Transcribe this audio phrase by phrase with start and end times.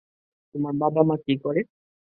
[0.55, 1.61] তোমার বাবা-মা কী করে?